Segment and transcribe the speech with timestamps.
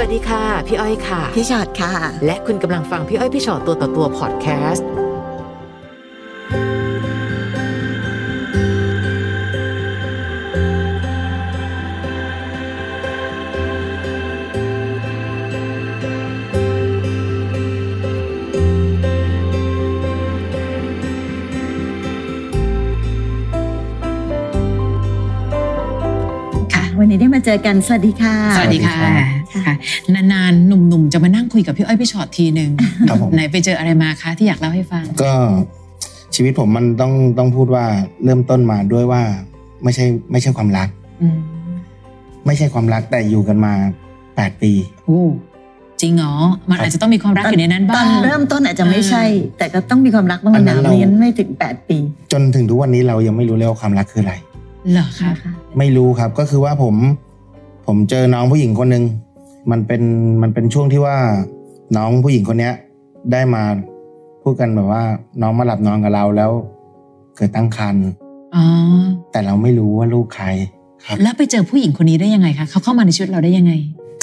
[0.00, 1.92] วัสดีค่ะ พี่อ้อยค่ะ พี่ชอดค่ะ
[2.26, 4.88] และคุณกำลังฟังพี่อ้อยพี่ชอตตัวต่อตัวพอดแคสต์
[26.74, 29.39] ค่ะวันนี้ได้มาเจอกัน สวัสดีค่ะ สวัสดีค่ะ
[29.80, 32.70] สวัสดีครับค่ะนานๆหนุ่มๆจะมานั่งคุยกับพี่อ้อยพี่ชอตทีหนึ่ง
[33.08, 35.32] ครับผม ไหนไปเจออะไรมาคะที่อยากเล่าให้ฟัง ก็
[36.34, 37.84] ชีวิตผมมันต้องต้องพูดว่า
[38.24, 39.22] เริ่มต้นมาด้วยว่า
[39.84, 40.88] ไม่ใช่ไม่ใช่ความรัก
[41.22, 41.36] อืม
[42.46, 43.72] ไม่ใช่ความรักแต่อยู่กันมา
[44.36, 44.72] แปดปี
[45.06, 45.22] โอ้
[46.00, 46.36] จริงเหรอ
[46.70, 49.24] มันอาจจะต้องมีความรักอยู่ในนั้นตบ้าอนงเริ่มต้นอาจจะไม่ใช่
[49.58, 51.98] แต่ก็ต้องมีความรักบ้างอันนั้นะนเรา ไม่งั้นไม่ถึง 8 ปี
[52.32, 54.34] จนถึงทุกวันนี้เรายังไม่รู้เลยว่าความรักคืออะไร
[54.92, 56.94] เหรอคะ นะคะ ไม่รู้ครับก็คือว่าผม
[57.86, 59.04] ผมเจอน้องผู้หญิงคนหนึ่ง
[59.70, 60.02] มันเป็น
[60.42, 61.16] มันเป็นช่วงที่ว่า
[61.96, 62.74] น้องผู้หญิงคนเนี้ย
[63.32, 63.62] ได้มา
[64.42, 65.02] พูดกันแบบว่า
[65.42, 66.50] น้องมาหลับนอนกับเราแล้ว
[67.36, 68.06] เกิดตั้งครรภ์
[68.56, 68.64] อ๋อ
[69.32, 70.46] แต่เราไม่รู้ว่าลูกใคร
[71.04, 73.72] ครับ แล้วไปเจอผู้หญิงคนนี้ได้ยังไงคะเขาเข้ามาในชีวิตเราได้ยังไง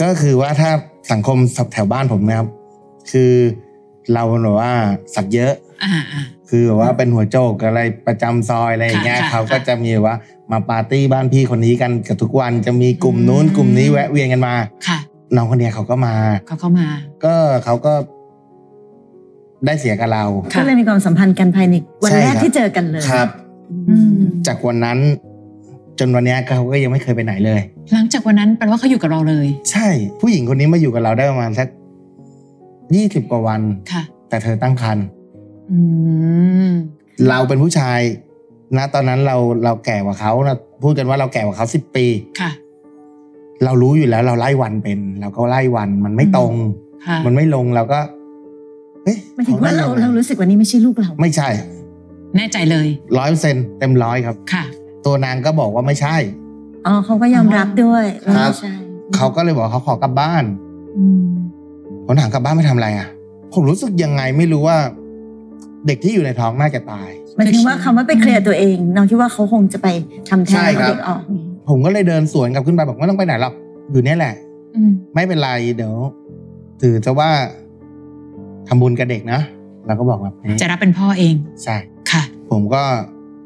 [0.01, 0.69] ก็คือว่าถ้า
[1.11, 1.37] สังคม
[1.73, 2.47] แถวบ้านผมนะครับ
[3.11, 3.31] คือ
[4.13, 4.73] เราแบบว่า
[5.15, 5.53] สักเยอะ
[5.83, 10.15] อ่าอ่าคือแบบว่าเป็นหัวโจกอะไรประจำซอยอะไรอย่างเงี้ยค่ะค่ะเขาก็จะมีว่า
[10.51, 14.55] มาปาร์ตี้บ้านพี่คนนี้กันกับทุกวันจะมีกลุ่มนู้นอืมกลุ่มนี้แวะเวียนกันมา
[14.87, 14.97] ค่ะ
[15.35, 16.15] น้องคนเนี้ยเขาก็มา
[16.47, 16.87] เขาเข้ามา
[17.25, 17.93] ก็เขาก็
[19.65, 23.29] ได้เสียกับเราค่ะก็เลยมีความสัมพันธ์กันภายในวันใช่แรกครับที่เจอกันเลยครับ
[23.89, 24.99] อืมจากวันนั้น
[25.99, 27.61] จนวันเนี้ยเขาก็ยังไม่เคยไปไหนเลย
[27.93, 29.87] หลังจากวันนั้นแปลว่าเขาอยู่กับเราเลย ใช่
[30.21, 31.67] ผู้หญิงคนนี้มาอยู่กับเราได้ประมาณสัก
[32.95, 35.05] ยี่สิบกว่าวันค่ะ แต่เธอตั้งครรภ์
[35.71, 35.79] อื
[36.67, 36.71] ม
[37.29, 37.99] เราเป็นผู้ชาย
[38.77, 42.05] ณตอนนั้นเราเราแก่กว่าเขานะพูดกันว่าเราแก่กว่าเขาสิบปี
[42.39, 42.51] ค่ะ
[43.65, 46.53] เรารู้อยู่แล้ว เราไล่วันเป็นเราก็ไล่วันมันไม่ตรง
[47.07, 47.99] ค่ะมันไม่ลงเราก็
[49.05, 51.49] เอ๊ะหมายถึงว่าเราขได้เรายังไงรู้สึกว่านี่ไม่ใช่ลูกเราไม่ใช่
[52.37, 54.63] แน่ใจเลยร้อยเปอร์เซ็นเต็มร้อยครับค่ะ
[55.05, 56.15] ตัวนางก็บอกว่าไม่ใช่
[56.85, 58.73] อ๋อเขาก็ยอมรับด้วยว่าครับไม่ใช่
[59.15, 60.43] เขาก็เลยบอกเขาขอกลับบ้าน
[60.97, 61.27] อืม
[62.05, 63.07] ผมถามกลับบ้านไม่ทำอะไรอะ
[63.53, 64.77] ผมรู้สึกยังไงไม่รู้ว่า
[65.87, 69.87] เด็กที่อยู่ในท้องน่าจะตายหมายถึงว่าคำว่าไปเคลียร์ตัวเองน้องคิดว่าเขาคงจะไป
[70.29, 71.21] ทำแท้ใช่งครับเอาเด็กออก
[71.69, 73.53] ผมก็เลยเดินสวนกลับขึ้นไปบอกไม่ต้องไปไหนหรอก
[73.91, 74.33] อยู่เนี่ยแหละ
[74.75, 75.95] อืมไม่เป็นไรเดี๋ยว
[76.81, 77.29] ถือจะว่า
[78.67, 79.39] ทำบุญกับเด็กนะ
[79.87, 81.75] เราก็บอกแบบนี้จะรับเป็นพ่อเองใช่
[82.11, 82.83] ค่ะ ผมก็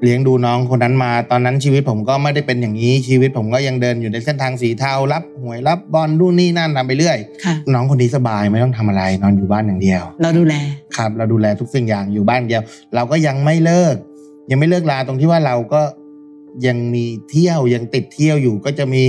[0.03, 10.55] เลี้ยงดูน้องคนนั้นมาตอนนั้นชีวิตผมก็ไม่ได้เป็นอย่างนี้ชีวิตผมก็ยังเดินอยู่ในเส้นทางสีเทารับหวยรับบอลนู่นนี่นั่นทำไปเรื่อยค่ะน้องคนนี้สบายไม่ต้องทำอะไรนอนอยู่บ้านอย่างเดียว เราดูแล
[10.97, 12.61] ครับ เราดูแลทุกสิ่งอย่างอยู่บ้านเดียว
[12.95, 13.95] เราก็ยังไม่เลิก
[14.51, 15.81] ยังไม่เลิกลาตรงที่ว่าเราก็
[16.67, 19.01] ยังมีเที่ยวยังติดเที่ยวอยู่ ก็จะมี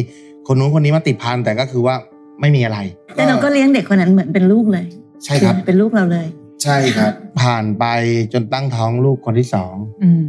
[0.46, 1.94] คนนู้นคนนี้มาติดพันแต่ก็คือว่า
[2.40, 2.78] ไม่มีอะไร
[3.16, 4.84] แต่เราก็เลี้ยงเด็กคนนั้นเหมือนเป็นลูกเลย
[5.24, 6.26] ใช่ครับเป็นลูกเราเลย
[6.62, 7.84] ใช่ครับ ผ่านไป
[8.32, 10.22] จนตั้งท้องลูกคนที่สองอืม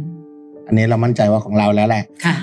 [0.66, 2.36] อันนี้เรามั่นใจว่าของเราแล้วแหละค่ะ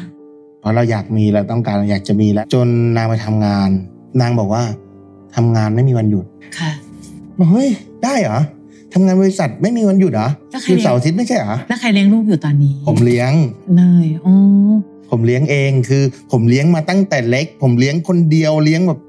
[0.60, 2.68] เพราะเราอยากมีเราต้องการเราอยากจะมีแล้ว จน
[2.98, 3.70] นางไปทำงาน
[4.22, 4.64] นางบอกว่า
[5.36, 6.26] ทำงานไม่มีวันหยุด
[6.60, 6.72] ค่ะ
[7.40, 7.70] บอกเฮ้ย
[8.04, 8.40] ได้เหรอ
[8.94, 13.32] ทำงานบริษัทไม่มีวันหยุดเหรอแล้วใครคือเลี้ยงเสาร์อาทิตย์ไม่ใช่เหรอแล้วใครเลี้ยงลูกอยู่ตอนนี้ ผมเลี้ยง
[13.76, 14.36] เลยอ๋อ
[15.10, 19.00] ผมเลี้ยงเองคือ ผมเลี้ยงมาตั้งแต่เล็ก ผมเลี้ยงคนเดียวเลี้ยงแบบ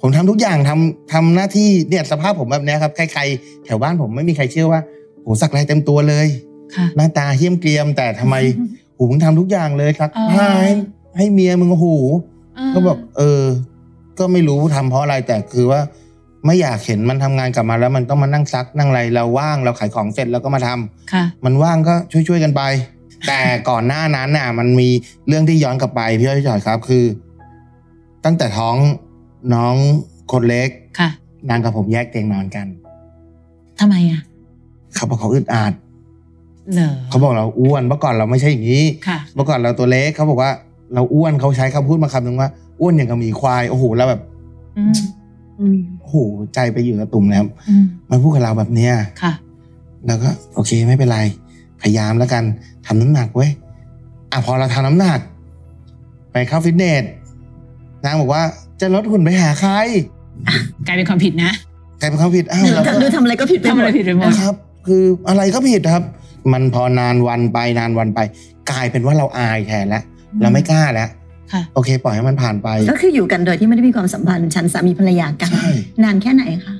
[0.00, 4.80] ผมทำทุกอย่างทำทำหน้าที่เนี่ยสภาพผมแบบเนี้ยครับ ใครๆแถวบ้านผมไม่มีใครเชื่อว่า
[5.22, 6.26] โหสักลายเต็มตัวเลย
[6.74, 8.36] ค่ะหน้าตาเหี้ยมเกรียม แต่ทำไม
[8.96, 10.72] หูมึงทำทุกอย่างเลยซักอ๋อผ้าให้
[11.16, 13.42] ให้เมียมึงโอ้โหาก็แบบเออ
[14.18, 15.80] ก็ไม่รู้ทำเพราะอะไรแต่คือว่า
[16.46, 22.62] ไม่อยากเห็นมันทำงานกลับมาแล้วมันต้องมานั่งซักนั่งอะไรเราว่างเราขายของเสร็จเราก็มาทำค่ะ มันว่างก็ช่วยๆกันไป
[23.26, 24.88] แต่ก่อนหน้านั้นน่ะ มันมี
[25.28, 27.04] เรื่องที่ย้อนกลับไปพี่อ้อยพี่จอยครับคือ
[28.24, 28.76] ตั้งแต่ท้อง
[29.54, 29.74] น้อง
[30.32, 30.68] คนเล็ก
[30.98, 31.08] ค่ะ
[31.50, 32.66] นางกับผมแยกเตียงนอนกัน
[33.80, 34.20] ทำไมอะ
[34.94, 35.72] เขาบอกเขาอึดอัด
[36.74, 40.50] เหรอเขาบอกเราอ้วนเมื่อก่อนเราไม่ใช่อย่างนี้ค่ะเมื่อก่อนเราตัวเล็กเขาบอกว่า
[40.94, 44.20] เราอ้วนเขาใช้คำพูดมาคำหนึ่งว่า อ้วนอย่างกับหมีควายโอ้โหแล้วแบบ
[44.76, 45.10] อืมอืม
[46.00, 46.14] โอ้โห
[46.54, 48.92] ใจไปอยู่กับตุ่มแล้วอืมมาพูดกับเราแบบเนี้ย
[49.22, 49.32] ค่ะ
[50.06, 51.18] แล้วก็โอเคไม่เป็นไร
[51.82, 52.44] พยายามแล้วกัน
[52.86, 53.50] ทำน้ำหนักเว้ย
[54.32, 55.20] อะพอเราทำน้ำหนัก
[56.32, 57.04] ไปเข้าฟิตเนส
[58.04, 58.42] นางบอกว่า
[58.80, 59.72] จะลดหุ่นไปหาใคร
[60.86, 61.52] กลายเป็นความผิดนะ
[62.00, 64.54] กลายเป็นความผิดอ้าวเราก็ดูทำอะไรก็ผิดไปทำหมอะไรดผิดไปหมดครับ
[64.86, 66.02] คืออะไรก็ผิดครับ
[66.52, 68.20] มันพอนานวันไปนานวันไป
[68.70, 70.02] กลายเป็นว่าเราอายแทนแล้ว
[70.42, 71.12] เราไม่กล้าแล้วค่ะ
[71.74, 75.70] โอเค ปล่อยให้มันผ่านไป ก็คืออยู่กันโดยที่ไม่ได้มีความสัมพันธ์ฉันสามีภรรยากัน ใช่
[76.04, 76.74] นานแค่ไหนคะ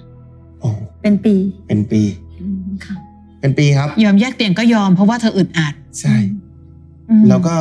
[0.60, 0.68] โอ้
[1.02, 1.34] เป็นปี
[1.68, 2.02] เป็นปี
[2.40, 2.96] อืมค่ะ
[3.40, 6.16] เป็นปีครับ ยอมแยกเตียงก็ยอมเพราะว่าเธออึดอัดใช่
[7.10, 7.54] อืมแล้วก็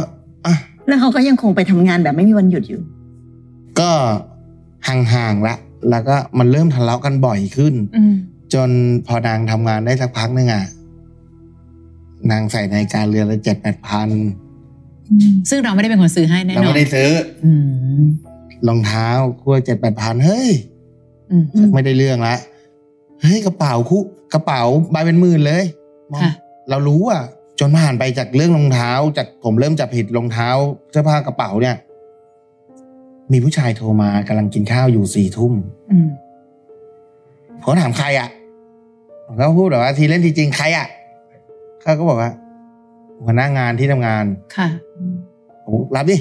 [0.45, 0.55] อะ
[0.87, 2.81] แล้วเขาก็ยังคงไปทำงานแบบไม่มีวันหยุดอยู่
[3.79, 3.91] ก็
[4.87, 5.55] ห่างๆละ
[5.89, 8.15] แล้วก็มันเริ่มทะเลาะกันบ่อยขึ้น อืม
[8.53, 8.69] จน
[9.07, 10.65] พอนางทำงานได้สักพักนึงอะ
[12.31, 14.09] นางใส่นาฬิกาเรือนละเจ็ดแปดพัน
[15.49, 17.11] ซึ่งเราไม่ได้เป็นคนซื้อให้แน่นเราอนไม่ได้ซื้อ
[17.45, 17.51] อื
[18.01, 18.03] ม
[18.67, 19.07] รองเท้า
[19.41, 20.49] คู่เจ็ดแปดพันเฮ้ย
[21.31, 22.35] อืมไม่ได้เรื่องละ
[23.21, 24.01] เฮ้ยกระเป๋าคู่
[24.33, 24.61] กระเป๋า
[24.91, 25.63] ใบเป็นหมื่นเลย
[26.11, 26.31] มองค่ะ
[26.69, 27.21] เรารู้อะ
[27.59, 30.49] จนผ่านไปจากเรื่องรองเท้า จากผมเริ่มจับผิดรองเท้า
[30.91, 31.75] เสื้อผ้ากระเป๋าเนี่ย
[33.31, 35.53] มีผู้ชายโทรมากำลังกินข้าวอยู่สี่ทุ่ม
[35.91, 36.09] อืม
[37.61, 38.29] ผมก็ถามใครอะ
[39.25, 40.87] ผมก็พูดแบบว่าทีเล่นทีจริงใครอะ
[41.81, 42.31] เขาก็บอกว่า
[43.23, 44.25] หัวหน้างานที่ทำงาน
[44.57, 44.67] ค่ะ
[45.65, 46.17] ผมรับดิ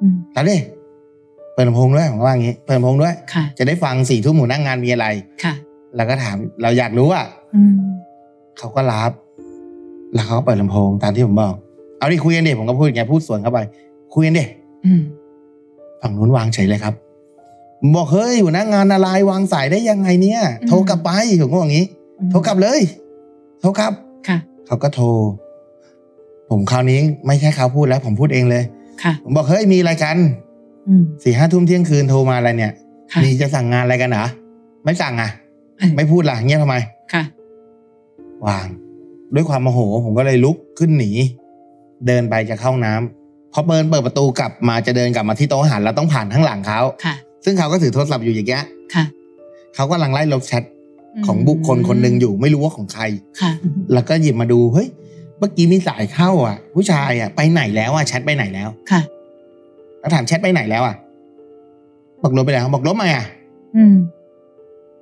[0.00, 0.56] อืมรับดิ
[1.54, 5.06] เปิดลำโพงด้วยผมก็ว่าอย่างงี้ เปิดลำโพงด้วยค่ะจะได้ฟังสี่ทุ่มหัวหน้างานมีอะไร
[5.44, 5.54] ค่ะ
[5.96, 7.72] แล้วก็ถามเราอยากรู้อะอืม
[8.58, 9.12] เขาก็รับ
[10.14, 11.54] แล้วเขาก็เปิดลำโพงตามที่ผมบอก
[11.98, 13.58] เอาดิคุยกันดิผมก็พูดอย่างเงี้ยพูดสวนเข้าไป
[14.14, 14.44] คุยกันดิ
[14.84, 15.00] อืม
[16.00, 16.94] ฝั่งนู้นวางเฉยเลยครับ
[17.80, 21.10] ผมบอกเฮ้ยหัวหน้างานอะไรวางสายได้ยังไงเนี่ย โทรกลับไป
[21.40, 21.86] ผมก็บอกอย่างนี้
[22.30, 22.80] โทรกลับเลย
[23.60, 23.92] โทรกลับ
[24.28, 25.06] ค่ะเขาก็โทร
[26.50, 28.62] ผมคราวนี้ไม่ใช่เขาพูดแล้ว ผมพูดเองเลย
[29.02, 30.16] ค่ะ ผมบอกเฮ้ยมีอะไรกัน
[30.88, 32.72] อืมสี่ห้าทุ่มเที่ยงคืนโทรมาอะไรเนี่ย
[33.12, 34.26] ค่ะมีจะสั่งงานอะไรกันเหรอ
[34.84, 35.30] ไม่สั่งอะ
[35.76, 36.76] เอ้ยไม่พูดล่ะเงี้ยบทำไม
[37.12, 37.22] ค่ะ
[38.46, 38.66] วาง
[39.34, 41.10] ด้วยความโมโห ผมก็เลยลุกขึ้นหนี
[42.06, 47.14] เดินไปจะเข้าห้องน้ำพอเปิดเปิดประตูกลับมาจะเดินกลับมาที่โต๊ะอาหารแล้วต้องผ่านข้างหลังเขาค่ะ
[47.44, 48.64] ซึ่งเขาก็ถือโทรศัพท์อยู่อย่างเงี้ย
[48.94, 49.04] ค่ะ
[49.74, 50.62] เขากำลังไล่ลบแชท
[51.26, 53.02] ของบุคคลคนหนึ่งอยู่ไม่รู้ว่าของใคร
[53.40, 53.50] ค่ะ
[53.92, 54.88] แล้วก็หยิบมาดูเฮ้ย
[55.38, 59.00] เมื่อกี้มีสายเข้าอะ ผู้ชายอะไปไหนแล้วอะแชทไปไหนแล้วค่ะ
[60.00, 60.96] แล้วถามแชทไปไหนแล้วอะ
[62.22, 63.26] บอกลบไปแล้วบอกลบมาอะ
[63.76, 63.94] อืม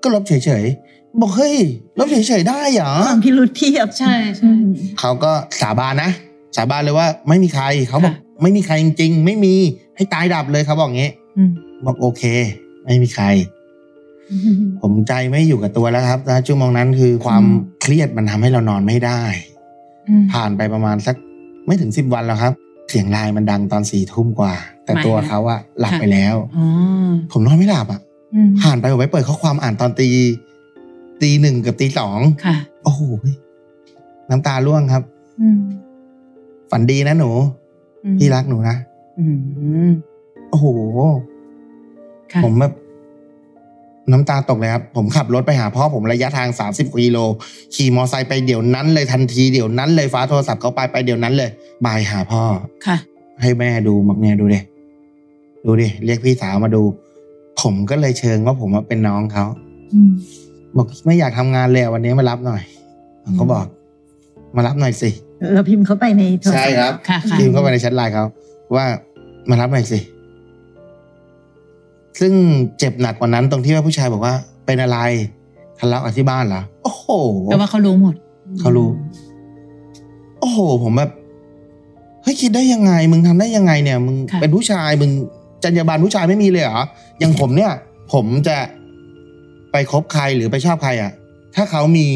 [0.03, 0.33] ก็ลบเฉ
[0.63, 1.57] ยๆบอกเฮ้ย
[1.99, 4.65] ลบเฉยๆได้เหรอความพิรุธเทียบใช่ใช่อืม
[4.99, 6.11] เขาก็สาบานนะ
[6.57, 9.55] สาบานเลยว่า ไม่มีใครเขาบอกค่ะไม่มีใครจริง ๆ ไม่มี
[9.97, 11.51] ให้ตายดับเลยเขาบอกงี้อืม
[11.87, 12.23] บอกโอเค
[12.85, 13.27] ไม่มีใคร
[14.83, 17.45] ผมใจไม่อยู่กับตัวแล้วครับนะชั่วโมงนั้นคือความ
[17.81, 19.52] เครียดมันทำให้เรานอนไม่ได้อืม
[20.33, 21.17] ผ่านไปประมาณสัก
[21.67, 22.53] ไม่ถึงสิบวันแล้วครับ
[22.91, 24.53] เสียงไลน์มันดังตอนสี่ทุ่มกว่า
[24.85, 26.67] แต่ไม่ตัวนะเขาอะหลับค่ะไปแล้วอ๋อ
[27.33, 28.01] ผมนอนไม่หลับอะ
[28.35, 30.09] อืมผ่านไปผมไปเปิดข้อความอ่านตอนตี
[31.23, 33.01] ตีหนึ่งกับตีสองค่ะโอ้โห
[34.31, 35.03] น้ำตาร่วงครับ
[35.41, 35.59] อืม
[36.71, 37.31] ฝันดีนะหนู
[38.05, 38.77] อืมพี่รักหนูนะ
[39.19, 39.25] อื
[39.89, 39.91] ม
[40.51, 40.67] โอ้โห
[42.33, 42.73] ค่ะผมแบบ
[44.11, 47.19] น้ำตาตกเลยครับผมขับรถไปหาพ่อผมระยะทางสามสิบกิโล
[47.75, 51.51] ขี่มอไซค์ไปเดี๋ยวนั้นเลยทันทีเดี๋ยวนั้นเลยฟ้าโทรศัพท์เขาไปไปเดี๋ยวนั้นเลย
[51.85, 52.43] บายหาพ่อ
[52.87, 52.97] ค่ะ
[53.41, 54.61] ให้แม่ดูบอกเนี่ยดูดิ
[55.67, 56.83] ดูดิเรียกพี่สาวมาดู
[57.61, 59.45] ผมก็เลยเชิงว่าผมว่าเป็นน้องเขา
[59.93, 60.13] อืม
[60.77, 62.63] บอกไม่อยากทำงานเลยอะวันนี้มารับหน่อย
[63.25, 63.67] ผมก็บอก
[64.57, 65.11] มารับหน่อยสิ
[65.55, 68.25] เราพิมพ์เข้าไปในโทรศัพท์ใช่ครับค่ะค่ะพิมพ์เข้าไปในแชทไลน์เขา
[68.75, 68.85] ว่า
[69.51, 69.99] มารับหน่อยสิ
[72.21, 72.33] ซึ่ง
[72.79, 74.35] เจ็บหนักกว่านั้นตรงที่ว่าผู้ชายบอกว่า
[74.67, 74.99] เป็นอะไร
[75.79, 77.07] ทะเลาะกับที่บ้านเหรอโอ้โห
[77.45, 78.15] แปลว่าเขารู้หมด
[78.61, 78.89] เขารู้
[80.41, 81.11] โอ้โห ผมแบบ
[82.23, 85.11] เฮ้ยคิดได้ยังไง มึงทำได้ยังไงเนี่ย มึงค่ะเป็นผู้ชายมึง
[85.65, 86.81] จรรยาบรรณผู้ชายไม่มีเลยเหรอ
[87.19, 87.73] อย่างผมเนี่ย
[88.13, 88.57] ผมจะ
[89.73, 91.13] ไปคบใครหรือไปชอบใครอะ
[91.55, 92.07] ถ้าเขามี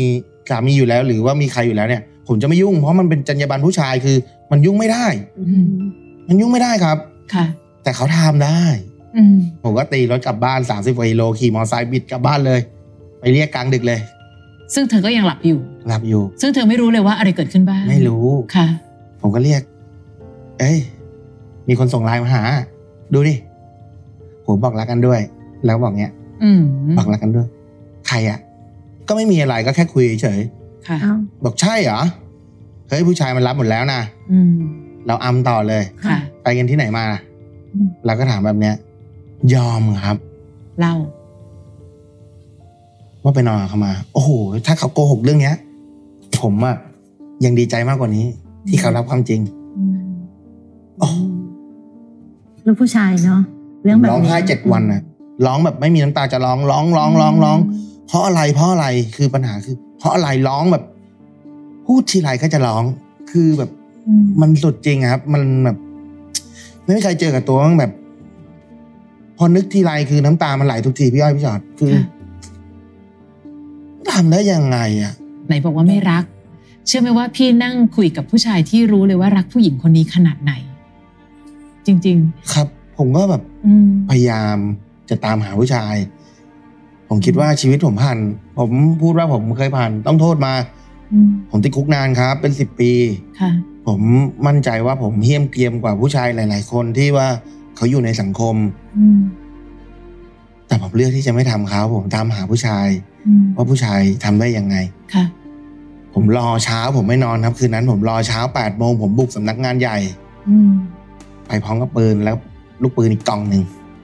[0.50, 4.16] สามีอยู่แล้ว หรือว่ามีใครอยู่แล้วเนี่ย ผมจะไม่ยุ่ง เพราะมันเป็นจรรยาบรรณผู้ชายคือ
[4.50, 5.06] มันยุ่งไม่ได้
[5.40, 5.66] อืม
[6.28, 6.96] มันยุ่งไม่ได้ครับ
[7.34, 7.46] ค่ะ
[7.82, 8.95] แต่เขาทำได้อืม
[9.64, 12.60] ผมก็ตีรถกลับบ้านสามสิบกว่ากิโลขี่มอเตอร์ไซค์บิดกลับบ้านเลย
[13.20, 14.00] ไปเรียกกลางดึกเลย
[14.74, 15.58] ซึ่งเธอก็ยังหลับอยู่
[15.88, 18.66] หลับอยู่ ซึ่งเธอไม่รู้เลยว่าอะไรเกิดขึ้นบ้างไม่รู้ค่ะ
[19.20, 19.62] ผมก็เรียก
[20.58, 20.78] เอ้ย
[21.68, 22.42] มีคนส่งไลน์มาหา
[23.12, 23.34] ดูดิ
[24.46, 25.20] ผมบอกรักกันด้วย
[25.66, 26.62] แล้วบอกเนี้ยอืม
[26.98, 27.46] บอกรักกันด้วย
[28.08, 28.38] ใครอะ
[29.08, 30.40] ก็ไม่มีอะไรก็แค่คุยเฉย
[30.88, 32.00] ค่ะเอ้าๆบอกใช่เหรอ
[32.88, 34.00] เฮ้ยผู้ชายมันรับหมดแล้วนะ
[34.32, 34.52] อืม
[35.06, 37.04] เราอำต่อเลยค่ะไปกันที่ไหนมา
[37.74, 38.74] อืมเราก็ถามแบบเนี้ย
[39.54, 40.16] ยอมครับ
[40.80, 40.94] เล่า
[43.22, 44.30] ว่าไปนอนกับเขามา โอ้โห
[44.66, 45.56] ถ้าเขาโกหกเรื่องเนี้ย
[46.40, 46.76] ผมอะ
[47.44, 48.24] ยังดีใจมากกว่านี้
[48.68, 49.40] ที่เขารับความจริง
[49.76, 49.98] อืม
[51.00, 51.08] โอ้
[52.64, 53.40] ลูกผู้ชายเนาะ
[53.82, 55.02] เรื่องแบบร้องนี้ไห้เจ็ดวันนะ
[55.46, 57.58] ร้องแบบไม่มีน้ำตาจะร้องร้องร้องร้องร้อง
[58.06, 60.84] เพราะอะไรเพราะอะไรคือปัญหาคือ เพราะอะไรร้องแบบ
[61.86, 62.84] พูดทีไรก็จะร้อง
[63.30, 63.70] คือแบบ
[64.06, 65.76] อืมมันสุดจริงอะครับ มันแบบ
[66.84, 67.92] ไม่มีใครเจอกับตัวมั้งแบบ
[69.36, 72.04] พอนึกทีไรคือน้ำตามันไหลทุกทีพี่อ้อยพี่จอดคือค่ะ
[74.10, 75.12] ทำได้ยังไงอะ
[75.46, 76.24] ไหนบอกว่าไม่รัก
[76.86, 80.52] เชื่อไหมว่าพี่นั่งคุยกับผู้ชายที่รู้เลยว่ารักผู้หญิงคนนี้ขนาดไหน
[81.86, 82.18] จริง
[82.52, 82.66] ครับ
[82.98, 84.56] ผมก็แบบๆอืมพยายาม
[85.10, 85.94] จะตามหาผู้ชาย
[87.08, 88.18] ผมคิดว่าชีวิตผมผ่าน
[88.58, 88.70] ผม
[89.02, 90.54] พูดว่าผมเคยผ่าน ต้องโทษมา
[91.12, 92.92] อืมผมติดคุกนานครับ เป็นสิบปี
[93.40, 93.50] ค่ะ
[93.86, 94.00] ผม
[94.46, 97.28] มั่นใจว่าผมเฮี้ยมเกรียมกว่าผู้ชายหลาย ๆ คนที่ว่า
[97.76, 98.54] เขาอยู่ในสังคม
[98.98, 99.20] อืม
[100.66, 102.86] แต่ผมเลือกที่จะไม่ทำเขาผมตามหาผู้ชาย
[103.26, 104.76] อืมว่าผู้ชายทำได้ยังไง
[105.14, 105.24] ค่ะ
[106.14, 109.98] ผมรอเช้าผมไม่นอนครับ คืนนั้นผมรอเช้าแปดโมงผมบุกสำนักงานใหญ่
[110.48, 110.72] อืม
[111.46, 112.36] ไปพร้อมกับปืนแล้ว
[112.82, 113.62] ลูกปืนอีกกล่องหนึ่ง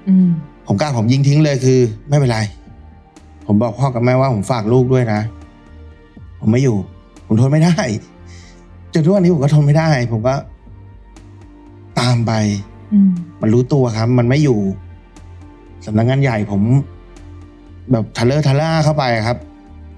[0.08, 0.28] อืม
[0.66, 2.38] ผมกล้าผมยิงทิ้งเลยคือ ไม่เป็นไร
[3.46, 5.20] ผมบอกพ่อกับแม่ว่าผมฝากลูกด้วยนะ
[6.40, 6.76] ผมไม่อยู่
[7.26, 7.76] ผมทนไม่ได้
[8.92, 10.34] จนทุกวันนี้ผมก็ทนไม่ได้ ผมก็
[12.00, 12.32] ตามไป
[12.71, 12.71] อื
[13.06, 14.58] มมันรู้ตัวครับ มันไม่อยู่
[15.86, 16.62] สำนักงานใหญ่ผม
[17.92, 19.38] แบบทะเลอร์ทะล่าเข้าไปครับ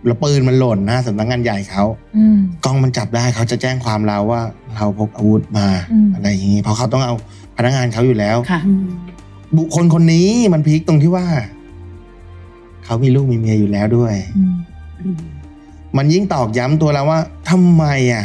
[0.07, 1.85] แล้วปืนมันหล่นหน้าสำนักงานใหญ่เขา
[2.17, 4.41] อืมกล้องมันจับได้เขาจะแจ้งความเราว่า
[4.75, 7.15] เราพกอาวุธมาอืมอะไรอย่างนี้เพราะเขาต้องเอา
[7.57, 8.61] พนักงานเขาอยู่แล้วค่ะ
[9.57, 11.27] บุคคลคนนี้มันพีคตรงที่ว่า
[12.85, 14.55] เขามีลูกมีเมียอยู่แล้วด้วยอืม
[15.97, 17.21] มันยิ่งตอกย้ำตัวเราว่า
[17.51, 18.25] ทำไมอะ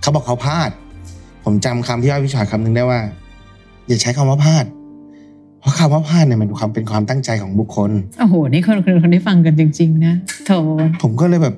[0.00, 0.70] เขาบอกเขาพลาด
[1.44, 3.00] ผมจำคำที่ว่าพิชอยคำหนึ่งได้ว่า
[3.86, 4.64] อย่าใช้คำว่าพลาด
[5.60, 10.14] เพราะคำว่าพลาดเนี่ยมันเป็นความเป็นความตั้งใจของบุคคลโอ้โห นี่คนคนคนได้ฟังกันจริง ๆ นะ
[10.46, 10.50] โถ
[11.02, 11.54] ผมก็เลยแบบ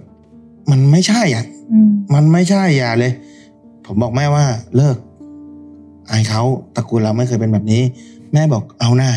[0.71, 3.13] มันไม่ใช่อะอืมมันไม่ใช่อย่าเลย
[3.87, 4.45] ผมบอกแม่ว่า
[4.77, 4.97] เลิก
[6.11, 6.43] อายเขา
[6.77, 7.83] ตระกูลเราไม่เคยเป็นแบบนี้
[8.33, 9.11] แม่บอกเอาหน้า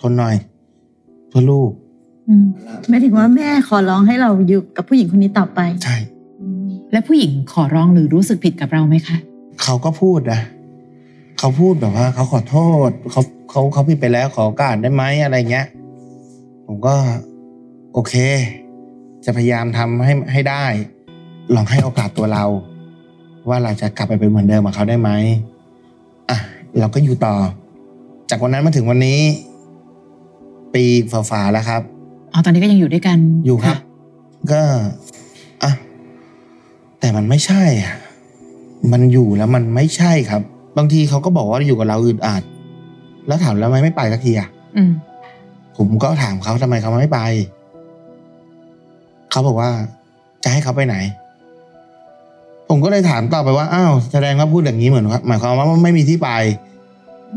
[0.00, 0.34] ทนหน่อย
[1.28, 1.70] เพื่อลูก
[2.28, 2.46] อืม
[2.88, 5.96] ไม่ถึงว่าแม่ขอร้องให้เราอยู่กับผู้หญิงคนนี้ต่อไป ใช่
[6.92, 9.16] และผู้หญิงขอร้องหรือรู้สึกผิดกับเราไหมคะ
[9.62, 10.40] เขาก็พูดนะ
[11.38, 12.56] เขาพูดแบบว่าเขาขอโท
[12.88, 15.66] ษเขาเขาเขาผิดไปแล้วขอโอกาสได้ไหมอะไรเงี้ย
[16.66, 16.94] ผมก็
[17.92, 18.14] โอเค
[19.24, 20.64] จะพยายามทำให้ให้ได้
[21.54, 22.44] ลองให้โอกาสตัวเรา
[23.48, 25.10] ว่าเราจะกลับไปเป็นเหมือนเดิมกับเขาได้ไหม
[26.30, 26.38] อะ
[26.78, 27.34] เราก็อยู่ต่อ
[28.30, 29.20] จากวันนั้นมาถึงวันนี้
[30.74, 30.84] ปี
[31.30, 31.82] ฝ่าๆแล้วครับ
[32.32, 33.78] อ๋อตอนนี้ก็ยังอยู่ด้วยกันอยู่ครับะ
[34.52, 34.62] ก็
[35.62, 35.72] อะ
[37.00, 37.94] แต่มันไม่ใช่อะ
[38.92, 40.42] มันอยู่แล้วมันไม่ใช่ครับ
[40.78, 42.42] บางทีเขาก็บอกว่าอยู่กับเราอึดอัด
[43.26, 44.90] แล้วถามแล้วทำไมไม่ไปสักทีอะอืม
[45.76, 47.20] ผมก็ถามเขาทำไมเขาไม่ไป
[49.30, 49.70] เขาบอกว่า
[50.42, 50.96] จะให้เขาไปไหน
[52.68, 56.30] ผมก็เลยถามต่อไปว่าอ้าวแสดงว่าพูดอย่างนี้เหมือนว่าหมายความว่าไม่มีที่ไป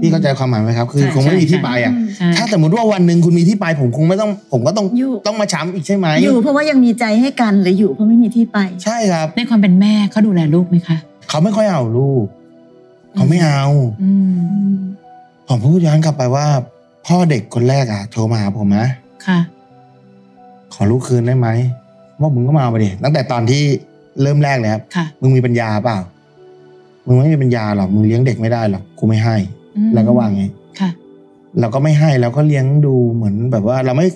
[0.02, 10.98] พี่เข้าใจความหมายไหมครับ คือ ใช่คงไม่มีที่ไปอะ ใช่ ถ้าสมมติว่าวันหนึ่งคุณมีที่ไป ผมคงไม่ต้อง ผมก็ต้องอยู่ ต้องมาช้ำอีกใช่ไหมอยู่เพราะว่ายังมีใจให้กันหรืออยู่เพราะไม่มีที่ไป ใช่ครับ ในความเป็นแม่เขาดูแลลูกไหมคะ
[11.30, 12.26] เขาไม่ค่อยเอาลูก
[13.16, 13.64] เขาไม่เอา
[14.04, 14.12] อื
[14.72, 14.74] ม
[15.48, 16.46] ผมพูดย้อนกลับไปว่า
[17.06, 18.88] พ่อเด็กคนแรกอะโทรมาหาผมนะ
[19.26, 19.40] ค่ะ
[20.74, 21.48] ขอลูกคืนได้ไหม
[22.20, 23.64] ว่ามึงก็มาเอาไปดิตั้งแต่ตอนที่
[24.22, 25.98] เริ่มแรกเลยครับค่ะมึงมีปัญญาเปล่า
[27.08, 29.36] มึงไม่มีปัญญาหรอกมึงเลี้ยงเด็กไม่ได้หรอกกูไม่ให้
[29.78, 30.44] อืมแล้วก็วางไง
[30.80, 30.90] ค่ะ
[31.60, 34.08] เราก็ไม่ให้เราก็เลี้ยงดูเหมือนแบบว่า เราไม่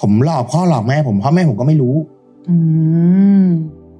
[0.00, 1.94] ผมหลอกพ่อหลอกแม่ ผมพ่อแม่ผมก็ไม่รู้
[2.48, 2.56] อื
[3.42, 3.44] ม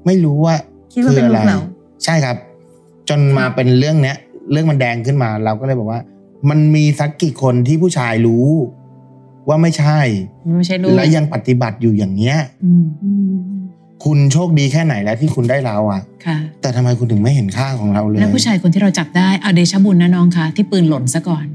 [0.06, 0.54] ไม่รู้ว่า
[0.92, 1.58] คิดว่าเป็นลูกเรา
[2.04, 2.37] ใช่ครับ
[3.08, 4.16] จนมาเป็นเรื่องเนี้ย
[4.50, 6.00] เรื่องมันแดงขึ้นมา เราก็เลยบอกว่า
[6.50, 8.46] มันมีสักกี่คนที่ผู้ชายรู้
[9.49, 9.99] ว่าไม่ใช่
[10.56, 13.34] ไม่ใช่ลูกและยังปฏิบัติอยู่อย่างเนี้ยอืม
[14.04, 21.46] คุณโชคดีแค่ไหนแล้วที่คุณได้เราอะค่ะ แต่ทำไมคุณถึงไม่เห็นค่าของเราเลย แล้วผู้ชายคนที่เราจับได้เอาเดชะบุญนะน้องคะที่ปืนหล่นซะก่อน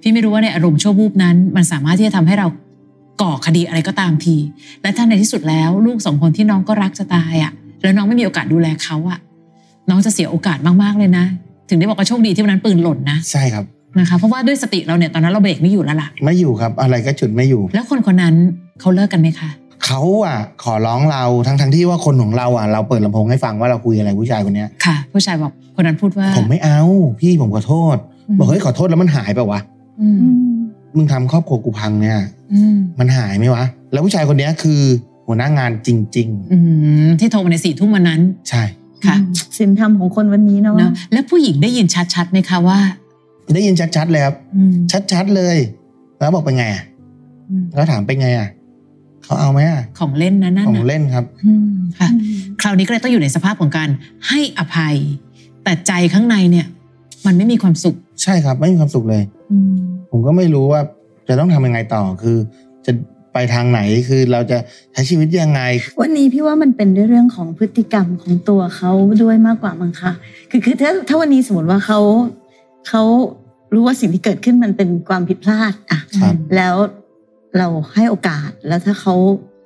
[0.00, 2.46] พี่ไม่รู้ว่าในอารมณ์ชั่ววูบนั้น มันสามารถที่จะทำให้เรา
[3.22, 4.36] ก่อคดีอะไรก็ตามที
[4.82, 9.18] และถ้าในที่สุดแล้ว ลูกสองคนที่น้องก็รักจะตายอะ่ะ แล้วน้องไม่มีโอกาสดูแลเขาอะ่ะ
[9.88, 11.24] น้องจะเสียโอกาสมากๆเลยนะ
[11.70, 13.64] ถึงได้บอกว่าโชคดีที่วันนั้นปืนหล่นนะใช่ครับ
[13.98, 18.34] นะคะเพราะว่าด้วยสติเราเนี่ยตอนนั้นเราเบรกไม่อยู่แล้วล่ะไม่อยู่ครับ อะไรก็จุดไม่อยู่ แล้วคนคนนั้น
[18.80, 19.50] เขาเลิกกันไหมคะ
[19.84, 26.80] เขาอะขอร้องเราทั้งทั้งๆที่ว่าคนของเราอะเราเปิดลำโพงให้ฟังว่าเราคุยอะไรผู้ชายคนเนี้ยค่ะ ผู้ชายบอกคนนั้นพูดว่า ผมไม่เอา
[27.20, 27.96] พี่ผมขอโทษ
[28.38, 29.60] บอกเฮ้ยขอโทษแล้วมันหายไปวะ
[30.00, 30.16] อืม
[30.96, 32.18] มึงทำครอบครัวกูพังเนี่ย
[32.52, 34.80] อืมมันหายไหมวะ แล้วผู้ชายคนเนี้ยคือ
[35.26, 36.58] หัวหน้างานจริงอื
[37.06, 38.62] มที่โทรมาในสี่ทุ่มวันนั้นๆใช่
[39.06, 39.16] ค่ะ
[39.58, 42.78] สินธรรมของคนวันนี้เนาะเนอะแล้วผู้หญิงได้ยินชัดๆไหมคะว่า
[43.54, 44.74] ได้ยินชัดๆเลยครับอืม
[45.12, 45.56] ชัดๆเลย
[46.18, 46.84] แล้วบอกเป็นไงอะ
[47.50, 48.48] อืมแล้วถามเป็นไงอะ
[49.24, 52.08] เขาเอาไหมอะของเล่นนะนั่นของน่ะเล่นครับอืมค่ะ
[52.60, 53.88] คราวนี้ก็เลยต้องอยู่ในสภาพของการ
[54.28, 54.96] ให้อภัย
[55.64, 56.66] แต่ใจข้างในเนี่ย
[57.26, 59.72] มันไม่มีความสุข ใช่ครับ ไม่มีความสุขเลยอืม
[60.10, 60.80] ผมก็ไม่รู้ว่า
[61.28, 62.36] จะต้องทำยังไงต่อคือ
[62.86, 62.92] จะ
[63.32, 64.58] ไปทางไหนคือเราจะ
[64.92, 65.60] ใช้ชีวิตยังไง
[66.00, 68.90] วันนี้พี่ว่ามันเป็นด้วยเรื่องของพฤติกรรมของตัวเขา
[69.22, 70.12] ด้วยมากกว่ามั้งคะ
[70.50, 72.00] คือคือถ้าถ้าวันนี้สมมติว่าเขา
[72.88, 73.02] เขา
[73.74, 76.74] รู้ว่าสิ่งที่เกิดขึ้นมันเป็นความผิดพลาดอะครับแล้ว
[77.58, 79.14] เราให้โอกาสแล้วถ้าเขา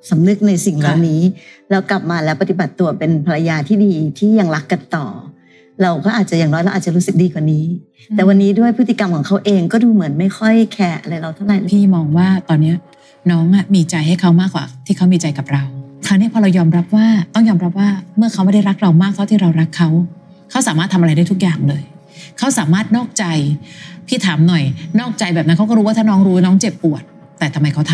[0.09, 1.21] สำนึกในสิ่งเหล่านี้
[1.69, 5.07] แล้วกลับมาแล้วปฏิบัติตัวเป็นภรรยาที่ดีที่ยังรักกันต่อ
[5.81, 7.65] เราก็อาจจะอย่างน้อยเราอาจจะรู้สึกดีกว่านี้
[8.15, 12.75] แต่วันนี้ด้วยพฤติกรรมของเขาเองก็ดูเหมือนไม่ค่อยแคร์อะไรเราเท่าไหร่เลยพี่มองว่าตอนเนี้ย
[13.31, 15.63] น้องอะมีใจให้เขามากกว่า ที่เขามีใจกับเรา
[16.07, 19.89] คราวนี้พอเรายอมรับว่าต้องยอมรับว่าเมื่อเขาไม่ได้รักเรามากเท่าที่เรารักเขา
[20.51, 21.83] เขาสามารถทำอะไรได้ทุกอย่างเลย
[22.37, 23.25] เขาสามารถนอกใจ
[24.07, 24.63] พี่ถามหน่อย
[24.99, 27.03] นอกใจแบบนั้นเขาก็รู้ว่าถ้าน้องรู้น้องเจ็บปวด
[27.39, 27.93] แต่ทำไมเขาท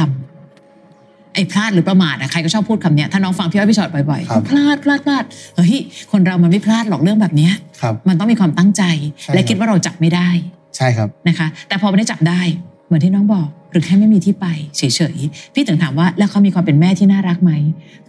[1.33, 5.23] ไอ้พลาดหรือประมาทอะใครก็ชอบพูดคำเนี้ยถ้าน้องฟังพี่อ้อยพี่ชอตบ่อยครับๆพลาดพลาดพลาด
[5.55, 5.75] เฮ้ย
[6.11, 8.83] คนเรามันไม่พลาดหรอกเรื่องแบบเนี้ยครับมันต้องมีความตั้งใจ
[9.21, 10.29] ใช่และครับคิดว่าเราจับไม่ได้
[10.75, 12.41] ใช่ครับนะคะ แต่พอไม่ได้จับได้
[12.85, 14.45] เหมือนที่น้องบอก หรือแค่ไม่มีที่ไป
[14.77, 14.81] เฉ
[15.15, 17.51] ยๆพี่ถึงถามว่าแล้วเขามีความเป็นแม่ที่น่ารักไหม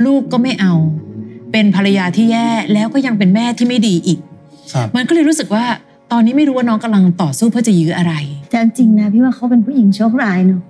[0.04, 0.74] ลูกก็ไม่เอา
[1.52, 4.18] เป็นภรรยาที่แย่แล้วก็ยังเป็นแม่ที่ไม่ดีอีก
[4.72, 5.64] ครับมันก็เลยรู้สึกว่า
[6.12, 8.14] ตอนนี้ไม่รู้ว่าน้องกำลังต่อสู้เพื่อจะยื้ออะไร
[8.50, 10.62] แต่จริงๆนะพี่ว่าเขาเป็นผู้หญิงโชคร้ายเนอะ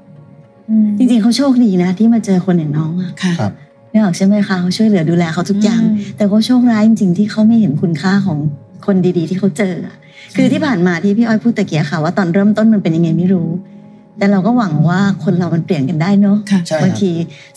[0.99, 3.53] จริงๆเขาโชคดีนะ ที่มาเจอคนอย่างน้องอะค่ะครับ
[3.91, 8.39] ไม่ออกใช่ไหมคะเขาช่วยเหลือดูแลเขาทุกอย่างอืมแต่เขาโชคร้ายจริงๆที่เขาไม่เห็นคุณค่าของ
[8.87, 9.97] คนดีๆ ที่เขาเจออะ
[10.37, 13.49] คือที่ผ่านมาที่พี่อ้อยพูดตะเกียค่ะว่าตอนเริ่มต้นมันเป็นยังไงไม่รู้
[14.19, 17.11] แต่เราก็หวังว่าคนเรามันเปลี่ยนกันได้เนอะค่ะใช่ครับบางที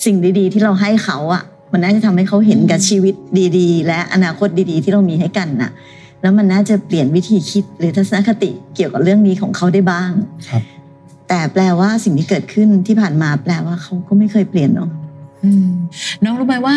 [0.06, 3.14] สิ่งดีๆ ที่เราให้เขาอะมันน่าจะทำให้เขาเห็นกับชีวิต
[3.58, 5.72] ดี ๆ และอนาคตดีๆ ที่เรามีให้กันน่ะ
[6.22, 10.12] แล้วมันน่าจะเปลี่ยนวิธีคิดหรือทัศนคติเกี่ยวกับเรื่องนี้ของเขาได้บ้าง
[10.50, 10.62] ครับ
[11.30, 14.90] แต่แปลว่าสิ่งที่เกิดขึ้นที่ผ่านมาแปลว่าเขาก็ไม่เคยเปลี่ยนเนาะ
[15.44, 15.68] อืม
[16.24, 16.76] น้องรู้ไหมว่า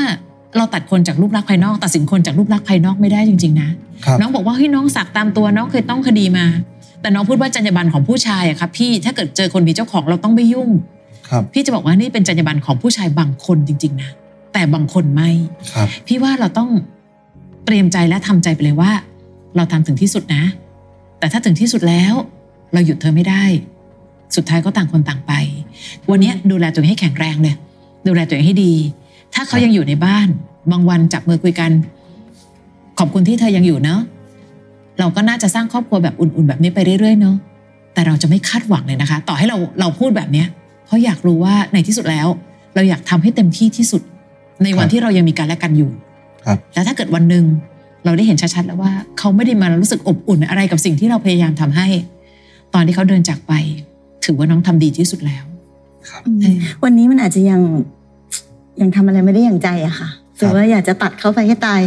[0.57, 3.69] เราตัดคนจากรูปลักษณ์ภายนอก ตัดสินคนจากรูปลักษณ์ภายนอกไม่ได้จริง ๆ นะ
[4.05, 6.45] ครับน้องบอกว่าเฮ้ยน้องสักตามตัวน้องเคยต้องคดีมา
[7.01, 10.71] แต่น้องพูดว่าจรรยาบรรณของผู้ชายอะครับพี่ถ้าเกิดเจอคนมีเจ้าของเราต้องไม่ยุ่ง
[11.29, 14.11] ครับ พี่จะบอกว่านี่เป็นจรรยาบรรณของผู้ชายบางคนจริง ๆ นะ
[14.53, 15.31] แต่บางคนไม่
[15.73, 16.71] ครับ พี่ว่าเราต้อง
[17.65, 18.93] เตรียมใจและทำใจไปเลยว่า
[19.57, 20.43] เราทำถึงที่สุดนะ
[21.19, 22.13] แต่ถ้าถึงที่สุดแล้ว
[22.73, 23.45] เราหยุดเธอไม่ได้
[24.37, 25.33] สุดท้ายก็ต่างคนต่างไป
[26.11, 27.55] วันนี้ดูแลตัวเองให้แข็งแรงเลย
[28.07, 28.75] ดูแลตัวเองให้ดี
[29.35, 30.29] ถ้าเขายังอยู่ในบ้าน
[30.71, 31.71] บางวันจับมือคุยกัน
[32.99, 34.01] ขอบคุณที่เธอยังอยู่เนาะ
[34.99, 37.37] เราก็น่าจะสร้างครอบครัวแบบอุ่นๆ แบบนี้ไปเรื่อยๆเนาะ
[37.95, 40.47] แต่เราจะไม่คาดหวังเลยนะคะ ต่อให้เราเราพูดแบบเนี้ย
[40.87, 42.27] เพราะอยากรู้ว่าในที่สุดแล้ว
[42.75, 44.03] เราอยากทำให้เต็มที่ที่สุด
[44.63, 45.91] ในวันครับที่เรายังมีกันและกันอยู่
[46.47, 47.45] ครับแล้วถ้าเกิดวันหนึ่ง
[48.05, 51.87] เราได้เห็นชัดๆแล้วว่า เขาไม่ได้มารู้สึกอบอุ่นอะไรกับสิ่งที่เราพยายามทำให้
[52.75, 53.53] ตอนที่เขาเดินจากไป
[54.25, 55.45] ถือว่าน้องทำดีที่สุดแล้ว
[56.09, 57.61] ครับเออวันนี้มันอาจจะยัง
[58.81, 61.81] ยังทำอะไรไม่ได้อย่างใจอะค่ะถือว่าอยากจะตัดเขาไปให้ตาย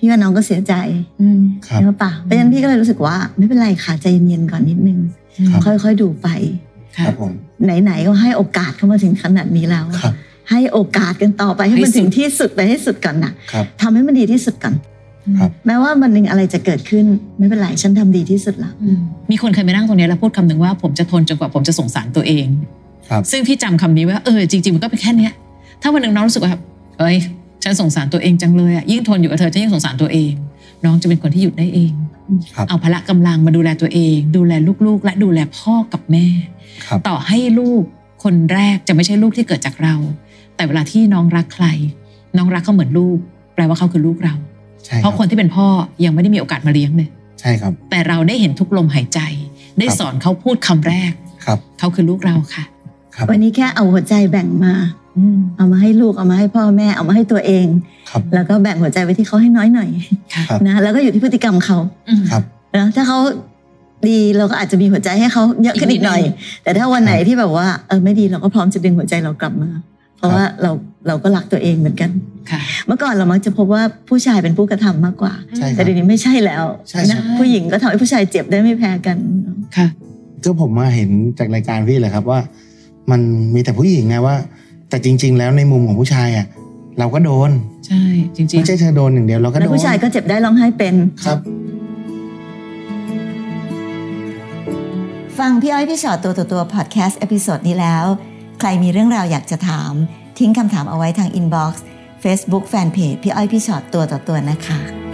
[0.00, 0.74] พี่ว่าน้องก็เสียใจ
[1.20, 4.98] อืมครับใช่ปะเพราะฉะนั้นพี่ก็เลยรู้สึกว่า ไม่เป็นไรค่ะใจเย็นๆก่อนนิดนึง
[5.48, 6.28] ครับค่อยๆดูไป
[6.96, 7.32] ค่ะครับผม
[7.64, 10.14] ไหนๆก็ให้โอกาสเข้ามาถึงขนาดนี้แล้วครับ
[10.50, 14.74] ให้โอกาสกันต่อไปให้มันให้สุดถึงที่สุดไปให้สุดก่อนนะครับทำให้มันดีที่สุดก่อน
[15.38, 17.04] ครับแม้ว่าวันหนึ่งอะไรจะเกิดขึ้น
[17.38, 22.46] ไม่เป็นไรฉันทำดีที่สุดแล้วอืมมีคนเคยมานั่งตรงนี้แล้วพูดคำหนึ่งว่าผมจะทนจนกว่าผมจะสงสารตัวเอง
[23.08, 25.32] ครับซึ่งพี่จำคำนี้ว่าเออจริงๆมันก็เป็นแค่เนี้ย
[25.82, 26.52] ถ้าวันหนึ่งน้องรู้สึกว่า
[26.98, 27.16] เอ้ย
[27.62, 30.32] ฉันสงสารตัวเองจังเลยอะยิ่งทนอยู่กับเธอฉันยิ่งสงสารตัวเอง
[30.84, 31.92] น้องจะเป็นคนที่หยุดได้เอง
[32.54, 34.52] ครับเอาพละกำลังมาดูแลตัวเอง ดูแล
[34.86, 36.26] ลูกๆ และดูแลพ่อกับแม่
[36.86, 37.82] ครับต่อให้ลูก
[38.24, 39.94] คนแรกจะไม่ใช่ลูกที่เกิดจากเรา
[40.56, 41.66] แต่เวลาที่น้องรักใคร
[42.36, 43.18] น้องรักเขาเหมือนลูก
[43.54, 44.34] แปลว่าเขาคือลูกเรา
[44.84, 45.66] ใช่เพครัราะบคนที่เป็นพ่อ
[46.04, 47.08] ยังไม่ได้มีโอกาสมาเลี้ยงเลย
[47.40, 49.20] ใช่ครับ แต่เราได้เห็นทุกลมหายใจ
[49.78, 51.12] ได้ครับสอนเขาพูดคำแรก
[51.44, 52.64] ครับเขาคือลูกเราค่ะ
[53.14, 54.99] ครับวันนี้แค่เอาหัวใจแบ่งมาอืม
[55.56, 57.66] เอามาให้ลูกเอามาให้พ่อแม่เอามาให้ตัวเอง
[58.10, 59.88] ครับแล้วก็แบ่งหัวใจไว้ที่เขาให้น้อยหน่อย
[60.34, 62.42] ค่ะครับนะแล้วก็อยู่ที่พฤติกรรมเขาอืมครับ
[62.76, 63.18] นะถ้าเขา
[64.08, 69.70] ดีเราก็อาจจะมีหัวใจให้เขาเยอะขึ้นอีกหน่อยอีกนิดนึแต่ถ้าวันไหนที่แบบว่าเออไม่ดีเราก็พร้อมจะดึงหัวใจเรากลับมา
[70.16, 70.70] เพราะว่าเรา
[71.06, 72.10] เราก็รักตัวเองเหมือนกัน
[72.50, 79.16] ค่ะเมื่อก่อนเรามักจะพบว่าผู้ชายเป็นผู้กระทำมากกว่าใช่คแต่รับเดี๋ยวนี้ไม่ใช่แล้วใช่ครับนะผู้หญิงก็ทำให้ผู้ชายเจ็บได้ไม่แพ้กัน
[79.76, 79.86] ค่ะ
[80.44, 82.40] ก็ผมมาเห็นจากรายการพี่เลยครับว่า
[83.10, 83.20] มัน
[83.54, 84.36] มีแต่ผู้หญิงไงว่า
[84.90, 86.46] แต่จริง ๆ แล้วในมุมของผู้ชายอะ
[86.98, 87.50] เราก็โดน
[87.86, 88.02] ใช่
[88.36, 91.38] จริงไม่ใช่เธอโดนอย่างเดียวเราก็โดนแล้วผู้ชายก็เจ็บได้ร้องไห้เป็น ครับ
[95.38, 98.04] ฟังพี่อ้อยพี่ชอตตัวต่อตัวพอดแคสต์ episode นี้แล้ว
[98.60, 99.92] ใครมีเรื่องราวอยากจะถาม
[100.38, 105.09] ทิ้งคำถามเอาไว้ทาง inbox Facebook fanpage พี่อ้อยพี่ชอตตัวต่อตัวนะคะ